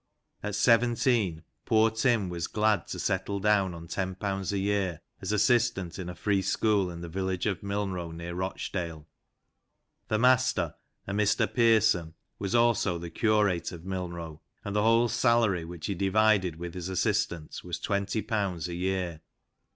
At 0.41 0.55
seventeen 0.55 1.43
poor 1.63 1.91
Tim 1.91 2.27
was 2.27 2.47
glad 2.47 2.87
to 2.87 2.97
settle 2.97 3.39
down 3.39 3.75
on 3.75 3.87
ten 3.87 4.15
pounds 4.15 4.51
a 4.51 4.57
year, 4.57 5.01
as 5.21 5.31
assistant 5.31 5.99
in 5.99 6.09
a 6.09 6.15
free 6.15 6.41
school 6.41 6.89
in 6.89 7.01
the 7.01 7.07
village 7.07 7.45
of 7.45 7.61
Milnrow, 7.61 8.11
near 8.11 8.33
Rochdale. 8.33 9.05
The 10.07 10.17
master, 10.17 10.73
a 11.05 11.13
Mr 11.13 11.45
Pearson, 11.53 12.15
was 12.39 12.55
also 12.55 12.97
the 12.97 13.11
curate 13.11 13.71
of 13.71 13.83
Milnrow, 13.85 14.39
and 14.65 14.75
the 14.75 14.81
whole 14.81 15.07
salary 15.07 15.65
which 15.65 15.85
he 15.85 15.93
divided 15.93 16.55
with 16.55 16.73
his 16.73 16.89
assistant 16.89 17.61
was 17.63 17.77
twenty 17.77 18.23
pounds 18.23 18.67
a 18.67 18.73
year. 18.73 19.21